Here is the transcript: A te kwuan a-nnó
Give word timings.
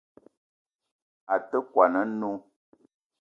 A 1.33 1.35
te 1.49 1.57
kwuan 1.69 1.93
a-nnó 2.01 2.31